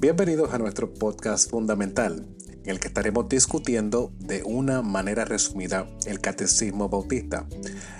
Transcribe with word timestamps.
Bienvenidos 0.00 0.54
a 0.54 0.58
nuestro 0.58 0.94
podcast 0.94 1.50
fundamental, 1.50 2.26
en 2.48 2.70
el 2.70 2.80
que 2.80 2.88
estaremos 2.88 3.28
discutiendo 3.28 4.10
de 4.18 4.42
una 4.44 4.80
manera 4.80 5.26
resumida 5.26 5.86
el 6.06 6.20
catecismo 6.20 6.88
bautista, 6.88 7.46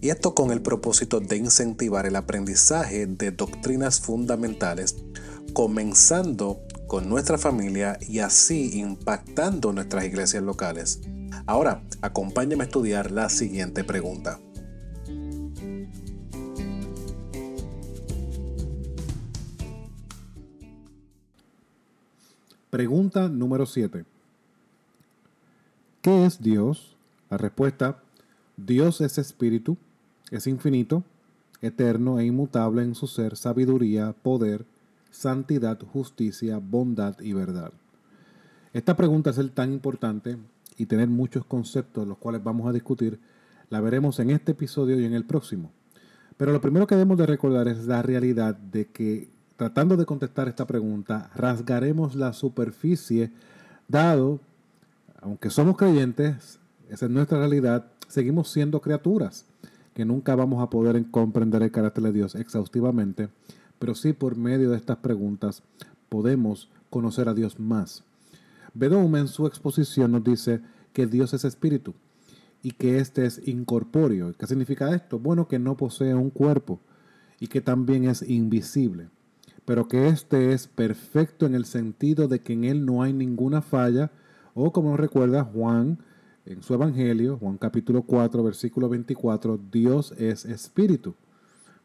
y 0.00 0.08
esto 0.08 0.34
con 0.34 0.52
el 0.52 0.62
propósito 0.62 1.20
de 1.20 1.36
incentivar 1.36 2.06
el 2.06 2.16
aprendizaje 2.16 3.06
de 3.06 3.30
doctrinas 3.30 4.00
fundamentales, 4.00 5.04
comenzando 5.52 6.62
con 6.86 7.10
nuestra 7.10 7.36
familia 7.36 7.98
y 8.00 8.20
así 8.20 8.78
impactando 8.78 9.74
nuestras 9.74 10.06
iglesias 10.06 10.42
locales. 10.42 11.02
Ahora, 11.44 11.84
acompáñame 12.00 12.64
a 12.64 12.68
estudiar 12.68 13.10
la 13.10 13.28
siguiente 13.28 13.84
pregunta. 13.84 14.40
Pregunta 22.72 23.28
número 23.28 23.66
7. 23.66 24.06
¿Qué 26.00 26.24
es 26.24 26.40
Dios? 26.40 26.96
La 27.28 27.36
respuesta, 27.36 28.02
Dios 28.56 29.02
es 29.02 29.18
espíritu, 29.18 29.76
es 30.30 30.46
infinito, 30.46 31.04
eterno 31.60 32.18
e 32.18 32.24
inmutable 32.24 32.80
en 32.80 32.94
su 32.94 33.08
ser, 33.08 33.36
sabiduría, 33.36 34.14
poder, 34.14 34.64
santidad, 35.10 35.78
justicia, 35.82 36.60
bondad 36.62 37.20
y 37.20 37.34
verdad. 37.34 37.74
Esta 38.72 38.96
pregunta 38.96 39.28
es 39.28 39.52
tan 39.52 39.70
importante 39.70 40.38
y 40.78 40.86
tener 40.86 41.08
muchos 41.08 41.44
conceptos 41.44 42.08
los 42.08 42.16
cuales 42.16 42.42
vamos 42.42 42.66
a 42.66 42.72
discutir, 42.72 43.20
la 43.68 43.82
veremos 43.82 44.18
en 44.18 44.30
este 44.30 44.52
episodio 44.52 44.98
y 44.98 45.04
en 45.04 45.12
el 45.12 45.26
próximo. 45.26 45.70
Pero 46.38 46.52
lo 46.52 46.62
primero 46.62 46.86
que 46.86 46.94
debemos 46.94 47.18
de 47.18 47.26
recordar 47.26 47.68
es 47.68 47.84
la 47.84 48.00
realidad 48.00 48.56
de 48.56 48.86
que 48.86 49.28
tratando 49.56 49.96
de 49.96 50.06
contestar 50.06 50.48
esta 50.48 50.66
pregunta, 50.66 51.30
rasgaremos 51.34 52.14
la 52.14 52.32
superficie, 52.32 53.32
dado, 53.88 54.40
aunque 55.20 55.50
somos 55.50 55.76
creyentes, 55.76 56.58
esa 56.88 57.06
es 57.06 57.10
nuestra 57.10 57.38
realidad, 57.38 57.86
seguimos 58.08 58.50
siendo 58.50 58.80
criaturas, 58.80 59.46
que 59.94 60.04
nunca 60.04 60.34
vamos 60.34 60.62
a 60.62 60.70
poder 60.70 61.04
comprender 61.10 61.62
el 61.62 61.70
carácter 61.70 62.04
de 62.04 62.12
Dios 62.12 62.34
exhaustivamente, 62.34 63.28
pero 63.78 63.94
sí 63.94 64.12
por 64.12 64.36
medio 64.36 64.70
de 64.70 64.76
estas 64.76 64.98
preguntas 64.98 65.62
podemos 66.08 66.70
conocer 66.90 67.28
a 67.28 67.34
Dios 67.34 67.58
más. 67.58 68.04
Bedouin 68.74 69.14
en 69.16 69.28
su 69.28 69.46
exposición 69.46 70.12
nos 70.12 70.24
dice 70.24 70.60
que 70.92 71.06
Dios 71.06 71.34
es 71.34 71.44
espíritu 71.44 71.94
y 72.62 72.72
que 72.72 72.98
éste 72.98 73.26
es 73.26 73.46
incorpóreo. 73.46 74.32
¿Qué 74.38 74.46
significa 74.46 74.94
esto? 74.94 75.18
Bueno, 75.18 75.48
que 75.48 75.58
no 75.58 75.76
posee 75.76 76.14
un 76.14 76.30
cuerpo 76.30 76.80
y 77.40 77.48
que 77.48 77.60
también 77.60 78.04
es 78.04 78.22
invisible 78.22 79.08
pero 79.64 79.88
que 79.88 80.08
éste 80.08 80.52
es 80.52 80.66
perfecto 80.66 81.46
en 81.46 81.54
el 81.54 81.64
sentido 81.64 82.28
de 82.28 82.40
que 82.40 82.52
en 82.52 82.64
él 82.64 82.84
no 82.84 83.02
hay 83.02 83.12
ninguna 83.12 83.62
falla, 83.62 84.10
o 84.54 84.72
como 84.72 84.90
nos 84.90 85.00
recuerda 85.00 85.44
Juan 85.44 85.98
en 86.44 86.62
su 86.62 86.74
Evangelio, 86.74 87.38
Juan 87.38 87.56
capítulo 87.58 88.02
4, 88.02 88.42
versículo 88.42 88.88
24, 88.88 89.60
Dios 89.70 90.12
es 90.18 90.44
espíritu. 90.44 91.14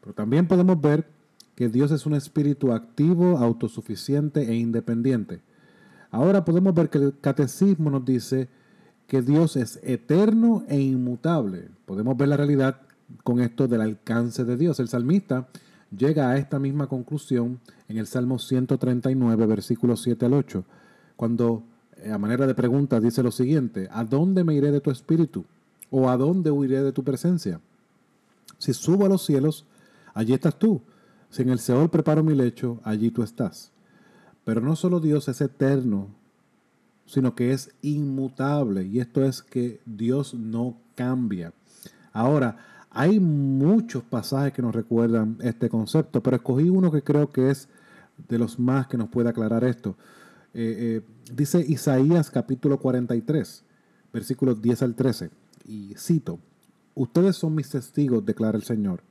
Pero 0.00 0.14
también 0.14 0.48
podemos 0.48 0.80
ver 0.80 1.06
que 1.54 1.68
Dios 1.68 1.90
es 1.90 2.06
un 2.06 2.14
espíritu 2.14 2.72
activo, 2.72 3.38
autosuficiente 3.38 4.42
e 4.42 4.54
independiente. 4.54 5.40
Ahora 6.10 6.44
podemos 6.44 6.74
ver 6.74 6.88
que 6.88 6.98
el 6.98 7.18
catecismo 7.20 7.90
nos 7.90 8.04
dice 8.04 8.48
que 9.06 9.22
Dios 9.22 9.56
es 9.56 9.80
eterno 9.82 10.64
e 10.68 10.80
inmutable. 10.80 11.68
Podemos 11.84 12.16
ver 12.16 12.28
la 12.28 12.36
realidad 12.36 12.82
con 13.24 13.40
esto 13.40 13.68
del 13.68 13.80
alcance 13.80 14.44
de 14.44 14.56
Dios. 14.56 14.80
El 14.80 14.88
salmista 14.88 15.48
llega 15.96 16.30
a 16.30 16.38
esta 16.38 16.58
misma 16.58 16.86
conclusión 16.86 17.60
en 17.88 17.98
el 17.98 18.06
Salmo 18.06 18.38
139, 18.38 19.46
versículos 19.46 20.02
7 20.02 20.26
al 20.26 20.34
8, 20.34 20.64
cuando 21.16 21.64
eh, 21.96 22.12
a 22.12 22.18
manera 22.18 22.46
de 22.46 22.54
pregunta 22.54 23.00
dice 23.00 23.22
lo 23.22 23.30
siguiente, 23.30 23.88
¿a 23.90 24.04
dónde 24.04 24.44
me 24.44 24.54
iré 24.54 24.70
de 24.70 24.80
tu 24.80 24.90
espíritu? 24.90 25.44
¿O 25.90 26.08
a 26.08 26.16
dónde 26.16 26.50
huiré 26.50 26.82
de 26.82 26.92
tu 26.92 27.02
presencia? 27.02 27.60
Si 28.58 28.74
subo 28.74 29.06
a 29.06 29.08
los 29.08 29.24
cielos, 29.24 29.66
allí 30.14 30.34
estás 30.34 30.58
tú. 30.58 30.82
Si 31.30 31.42
en 31.42 31.50
el 31.50 31.58
Seol 31.58 31.90
preparo 31.90 32.22
mi 32.22 32.34
lecho, 32.34 32.80
allí 32.84 33.10
tú 33.10 33.22
estás. 33.22 33.72
Pero 34.44 34.60
no 34.60 34.76
solo 34.76 35.00
Dios 35.00 35.28
es 35.28 35.40
eterno, 35.40 36.08
sino 37.06 37.34
que 37.34 37.52
es 37.52 37.74
inmutable. 37.82 38.84
Y 38.84 39.00
esto 39.00 39.24
es 39.24 39.42
que 39.42 39.80
Dios 39.86 40.34
no 40.34 40.76
cambia. 40.94 41.52
Ahora, 42.12 42.58
hay 42.98 43.20
muchos 43.20 44.02
pasajes 44.02 44.52
que 44.52 44.60
nos 44.60 44.74
recuerdan 44.74 45.38
este 45.40 45.68
concepto, 45.68 46.20
pero 46.20 46.34
escogí 46.34 46.68
uno 46.68 46.90
que 46.90 47.00
creo 47.00 47.30
que 47.30 47.48
es 47.48 47.68
de 48.26 48.38
los 48.38 48.58
más 48.58 48.88
que 48.88 48.96
nos 48.96 49.08
puede 49.08 49.28
aclarar 49.28 49.62
esto. 49.62 49.94
Eh, 50.52 50.74
eh, 50.76 51.32
dice 51.32 51.60
Isaías 51.60 52.28
capítulo 52.28 52.80
43, 52.80 53.62
versículos 54.12 54.60
10 54.60 54.82
al 54.82 54.94
13, 54.96 55.30
y 55.64 55.94
cito, 55.96 56.40
Ustedes 56.96 57.36
son 57.36 57.54
mis 57.54 57.70
testigos, 57.70 58.26
declara 58.26 58.58
el 58.58 58.64
Señor, 58.64 59.04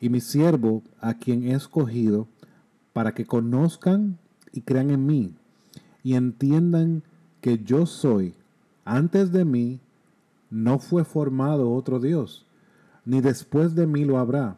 y 0.00 0.08
mi 0.08 0.22
siervo 0.22 0.82
a 0.98 1.12
quien 1.12 1.42
he 1.42 1.52
escogido, 1.52 2.26
para 2.94 3.12
que 3.12 3.26
conozcan 3.26 4.16
y 4.50 4.62
crean 4.62 4.88
en 4.88 5.04
mí, 5.04 5.34
y 6.02 6.14
entiendan 6.14 7.02
que 7.42 7.58
yo 7.58 7.84
soy, 7.84 8.32
antes 8.86 9.30
de 9.30 9.44
mí, 9.44 9.78
no 10.48 10.78
fue 10.78 11.04
formado 11.04 11.70
otro 11.70 12.00
Dios 12.00 12.46
ni 13.04 13.20
después 13.20 13.74
de 13.74 13.86
mí 13.86 14.04
lo 14.04 14.18
habrá. 14.18 14.56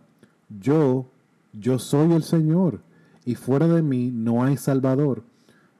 Yo, 0.49 1.11
yo 1.53 1.79
soy 1.79 2.13
el 2.13 2.23
Señor, 2.23 2.81
y 3.25 3.35
fuera 3.35 3.69
de 3.69 3.83
mí 3.83 4.11
no 4.11 4.43
hay 4.43 4.57
Salvador. 4.57 5.25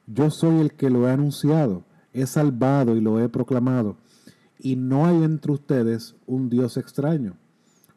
Yo 0.07 0.31
soy 0.31 0.61
el 0.61 0.73
que 0.75 0.91
lo 0.91 1.09
he 1.09 1.13
anunciado, 1.13 1.85
he 2.13 2.27
salvado 2.27 2.97
y 2.97 3.01
lo 3.01 3.21
he 3.21 3.29
proclamado, 3.29 3.97
y 4.59 4.77
no 4.77 5.07
hay 5.07 5.23
entre 5.23 5.53
ustedes 5.53 6.15
un 6.27 6.49
Dios 6.49 6.77
extraño. 6.77 7.37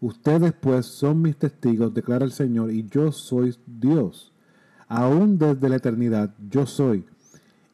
Ustedes 0.02 0.54
pues 0.54 0.86
son 0.86 1.22
mis 1.22 1.38
testigos, 1.38 1.94
declara 1.94 2.26
el 2.26 2.32
Señor, 2.32 2.72
y 2.72 2.88
yo 2.88 3.12
soy 3.12 3.56
Dios. 3.66 4.32
Aún 4.88 5.38
desde 5.38 5.70
la 5.70 5.78
eternidad 5.78 6.34
yo 6.50 6.66
soy, 6.66 7.06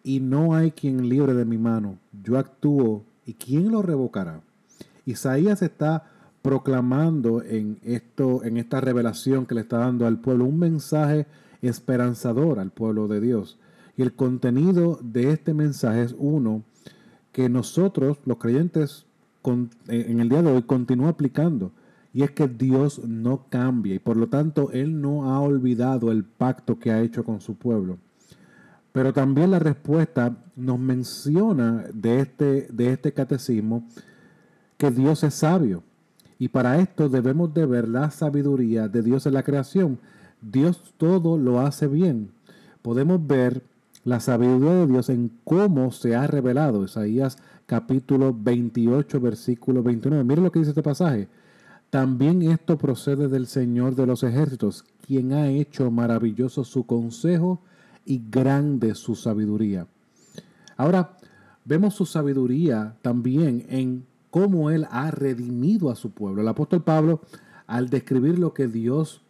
y 0.03 0.19
no 0.19 0.55
hay 0.55 0.71
quien 0.71 1.09
libre 1.09 1.33
de 1.33 1.45
mi 1.45 1.57
mano. 1.57 1.97
Yo 2.23 2.37
actúo, 2.37 3.03
¿y 3.25 3.33
quién 3.33 3.71
lo 3.71 3.81
revocará? 3.81 4.41
Isaías 5.05 5.61
está 5.61 6.05
proclamando 6.41 7.43
en, 7.43 7.77
esto, 7.83 8.43
en 8.43 8.57
esta 8.57 8.81
revelación 8.81 9.45
que 9.45 9.55
le 9.55 9.61
está 9.61 9.77
dando 9.77 10.07
al 10.07 10.19
pueblo 10.19 10.45
un 10.45 10.59
mensaje 10.59 11.27
esperanzador 11.61 12.59
al 12.59 12.71
pueblo 12.71 13.07
de 13.07 13.21
Dios. 13.21 13.59
Y 13.95 14.01
el 14.01 14.13
contenido 14.13 14.99
de 15.01 15.31
este 15.31 15.53
mensaje 15.53 16.03
es 16.03 16.15
uno 16.17 16.63
que 17.31 17.49
nosotros, 17.49 18.17
los 18.25 18.37
creyentes, 18.37 19.05
en 19.87 20.19
el 20.19 20.29
día 20.29 20.41
de 20.41 20.51
hoy 20.51 20.63
continúa 20.63 21.09
aplicando. 21.09 21.71
Y 22.13 22.23
es 22.23 22.31
que 22.31 22.47
Dios 22.47 23.05
no 23.05 23.45
cambia 23.49 23.95
y 23.95 23.99
por 23.99 24.17
lo 24.17 24.27
tanto 24.27 24.71
Él 24.71 24.99
no 24.99 25.31
ha 25.31 25.39
olvidado 25.39 26.11
el 26.11 26.25
pacto 26.25 26.77
que 26.77 26.91
ha 26.91 27.01
hecho 27.01 27.23
con 27.23 27.39
su 27.39 27.55
pueblo. 27.55 27.99
Pero 28.91 29.13
también 29.13 29.51
la 29.51 29.59
respuesta 29.59 30.35
nos 30.57 30.77
menciona 30.77 31.85
de 31.93 32.19
este, 32.19 32.67
de 32.69 32.91
este 32.91 33.13
catecismo 33.13 33.87
que 34.77 34.91
Dios 34.91 35.23
es 35.23 35.35
sabio 35.35 35.83
y 36.41 36.47
para 36.47 36.79
esto 36.79 37.07
debemos 37.07 37.53
de 37.53 37.67
ver 37.67 37.87
la 37.87 38.09
sabiduría 38.09 38.87
de 38.87 39.03
Dios 39.03 39.27
en 39.27 39.35
la 39.35 39.43
creación. 39.43 39.99
Dios 40.41 40.95
todo 40.97 41.37
lo 41.37 41.59
hace 41.59 41.85
bien. 41.85 42.31
Podemos 42.81 43.27
ver 43.27 43.61
la 44.05 44.19
sabiduría 44.19 44.73
de 44.73 44.87
Dios 44.87 45.09
en 45.09 45.31
cómo 45.43 45.91
se 45.91 46.15
ha 46.15 46.25
revelado. 46.25 46.83
Isaías 46.83 47.37
capítulo 47.67 48.35
28, 48.35 49.21
versículo 49.21 49.83
29. 49.83 50.23
Mire 50.23 50.41
lo 50.41 50.51
que 50.51 50.57
dice 50.57 50.71
este 50.71 50.81
pasaje. 50.81 51.27
También 51.91 52.41
esto 52.41 52.75
procede 52.75 53.27
del 53.27 53.45
Señor 53.45 53.93
de 53.93 54.07
los 54.07 54.23
ejércitos, 54.23 54.83
quien 55.05 55.33
ha 55.33 55.47
hecho 55.47 55.91
maravilloso 55.91 56.63
su 56.63 56.87
consejo 56.87 57.61
y 58.03 58.19
grande 58.31 58.95
su 58.95 59.13
sabiduría. 59.13 59.85
Ahora, 60.75 61.17
vemos 61.65 61.93
su 61.93 62.07
sabiduría 62.07 62.95
también 63.03 63.63
en 63.69 64.10
cómo 64.31 64.71
Él 64.71 64.87
ha 64.89 65.11
redimido 65.11 65.91
a 65.91 65.95
su 65.95 66.11
pueblo. 66.11 66.41
El 66.41 66.47
apóstol 66.47 66.81
Pablo, 66.81 67.21
al 67.67 67.89
describir 67.89 68.39
lo 68.39 68.53
que 68.53 68.67
Dios 68.67 69.21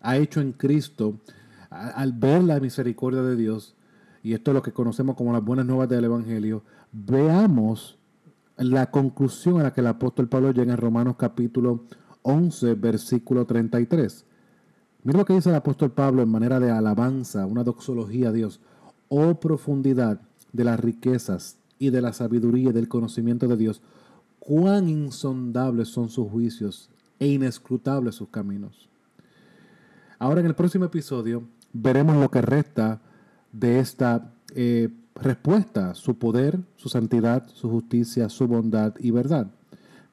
ha 0.00 0.16
hecho 0.16 0.40
en 0.40 0.52
Cristo, 0.52 1.20
al 1.70 2.12
ver 2.12 2.42
la 2.42 2.58
misericordia 2.58 3.22
de 3.22 3.36
Dios, 3.36 3.76
y 4.22 4.32
esto 4.32 4.50
es 4.50 4.54
lo 4.56 4.62
que 4.62 4.72
conocemos 4.72 5.14
como 5.14 5.32
las 5.32 5.44
buenas 5.44 5.66
nuevas 5.66 5.88
del 5.88 6.04
Evangelio, 6.04 6.62
veamos 6.90 7.98
la 8.56 8.90
conclusión 8.90 9.60
a 9.60 9.64
la 9.64 9.72
que 9.72 9.82
el 9.82 9.86
apóstol 9.86 10.28
Pablo 10.28 10.50
llega 10.50 10.72
en 10.72 10.78
Romanos 10.78 11.16
capítulo 11.18 11.84
11, 12.22 12.74
versículo 12.74 13.44
33. 13.44 14.24
Mira 15.04 15.18
lo 15.18 15.24
que 15.24 15.34
dice 15.34 15.50
el 15.50 15.54
apóstol 15.54 15.92
Pablo 15.92 16.22
en 16.22 16.30
manera 16.30 16.58
de 16.58 16.70
alabanza, 16.70 17.46
una 17.46 17.62
doxología 17.62 18.30
a 18.30 18.32
Dios. 18.32 18.60
Oh 19.08 19.34
profundidad 19.34 20.20
de 20.52 20.64
las 20.64 20.80
riquezas 20.80 21.58
y 21.78 21.90
de 21.90 22.00
la 22.00 22.12
sabiduría 22.12 22.70
y 22.70 22.72
del 22.72 22.88
conocimiento 22.88 23.46
de 23.46 23.56
Dios 23.56 23.82
cuán 24.46 24.88
insondables 24.88 25.88
son 25.88 26.08
sus 26.08 26.30
juicios 26.30 26.88
e 27.18 27.26
inescrutables 27.26 28.14
sus 28.14 28.28
caminos. 28.28 28.88
Ahora 30.20 30.38
en 30.40 30.46
el 30.46 30.54
próximo 30.54 30.84
episodio 30.84 31.42
veremos 31.72 32.16
lo 32.16 32.30
que 32.30 32.40
resta 32.42 33.00
de 33.50 33.80
esta 33.80 34.32
eh, 34.54 34.88
respuesta, 35.16 35.94
su 35.94 36.16
poder, 36.16 36.60
su 36.76 36.88
santidad, 36.88 37.48
su 37.48 37.68
justicia, 37.68 38.28
su 38.28 38.46
bondad 38.46 38.94
y 39.00 39.10
verdad. 39.10 39.50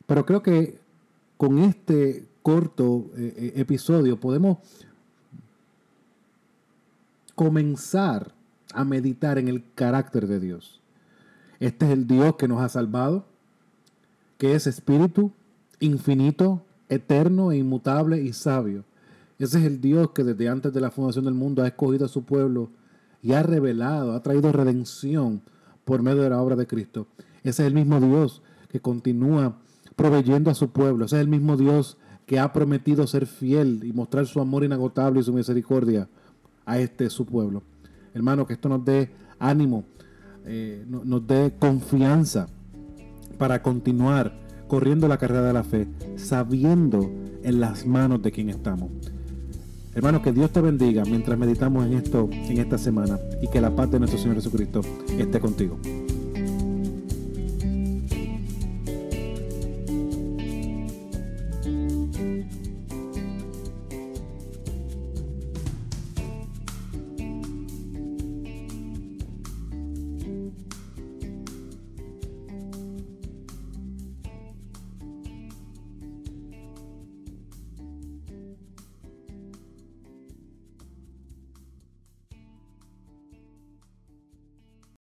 Pero 0.08 0.26
creo 0.26 0.42
que 0.42 0.80
con 1.38 1.60
este 1.60 2.28
corto 2.42 3.12
eh, 3.16 3.36
eh, 3.38 3.54
episodio 3.58 4.20
podemos 4.20 4.58
comenzar 7.36 8.34
a 8.74 8.84
meditar 8.84 9.38
en 9.38 9.48
el 9.48 9.64
carácter 9.76 10.26
de 10.26 10.40
Dios. 10.40 10.82
Este 11.60 11.86
es 11.86 11.92
el 11.92 12.08
Dios 12.08 12.36
que 12.36 12.48
nos 12.48 12.62
ha 12.62 12.70
salvado, 12.70 13.28
que 14.44 14.56
es 14.56 14.68
espíritu, 14.68 15.32
infinito, 15.80 16.66
eterno 16.90 17.54
e 17.54 17.58
inmutable 17.60 18.22
y 18.22 18.34
sabio. 18.34 18.84
Ese 19.40 19.60
es 19.60 19.64
el 19.64 19.80
Dios 19.80 20.10
que 20.10 20.26
desde 20.26 20.50
antes 20.50 20.74
de 20.74 20.82
la 20.82 20.92
fundación 20.92 21.24
del 21.24 21.34
mundo 21.34 21.64
ha 21.64 21.68
escogido 21.68 22.08
a 22.08 22.10
su 22.10 22.24
pueblo 22.26 22.70
y 23.22 23.32
ha 23.32 23.42
revelado, 23.42 24.12
ha 24.12 24.22
traído 24.22 24.52
redención 24.52 25.42
por 25.86 26.02
medio 26.02 26.24
de 26.24 26.30
la 26.30 26.42
obra 26.42 26.58
de 26.58 26.68
Cristo. 26.68 27.08
Ese 27.46 27.64
es 27.64 27.68
el 27.68 27.74
mismo 27.74 28.02
Dios 28.02 28.42
que 28.68 28.82
continúa 28.82 29.60
proveyendo 29.96 30.52
a 30.52 30.56
su 30.56 30.72
pueblo. 30.72 31.06
Ese 31.06 31.16
es 31.16 31.22
el 31.22 31.30
mismo 31.30 31.56
Dios 31.56 31.98
que 32.26 32.38
ha 32.38 32.52
prometido 32.52 33.08
ser 33.08 33.28
fiel 33.28 33.86
y 33.86 33.94
mostrar 33.94 34.26
su 34.26 34.42
amor 34.42 34.66
inagotable 34.66 35.22
y 35.22 35.24
su 35.24 35.32
misericordia 35.32 36.10
a 36.66 36.80
este 36.80 37.10
su 37.10 37.26
pueblo. 37.26 37.64
Hermano, 38.14 38.46
que 38.46 38.56
esto 38.56 38.68
nos 38.68 38.84
dé 38.84 39.10
ánimo, 39.40 39.86
eh, 40.44 40.86
nos 40.86 41.26
dé 41.26 41.56
confianza 41.58 42.50
para 43.38 43.62
continuar 43.62 44.34
corriendo 44.68 45.08
la 45.08 45.18
carrera 45.18 45.44
de 45.44 45.54
la 45.54 45.64
fe, 45.64 45.88
sabiendo 46.16 47.12
en 47.44 47.60
las 47.60 47.86
manos 47.86 48.22
de 48.22 48.32
quien 48.32 48.50
estamos. 48.50 48.90
Hermano, 49.96 50.22
que 50.22 50.32
Dios 50.32 50.52
te 50.52 50.62
bendiga 50.62 51.04
mientras 51.06 51.38
meditamos 51.38 51.86
en 51.86 51.94
esto 51.94 52.28
en 52.32 52.58
esta 52.58 52.78
semana 52.78 53.20
y 53.42 53.48
que 53.48 53.62
la 53.62 53.76
paz 53.76 53.92
de 53.92 54.00
nuestro 54.00 54.20
Señor 54.20 54.38
Jesucristo 54.38 54.82
esté 55.20 55.40
contigo. 55.40 55.78